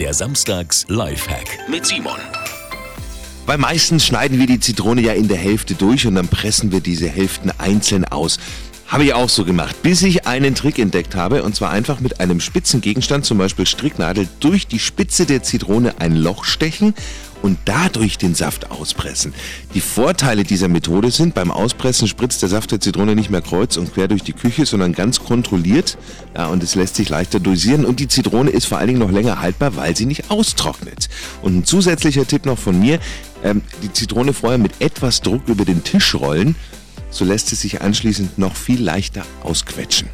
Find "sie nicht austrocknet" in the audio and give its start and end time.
29.94-31.10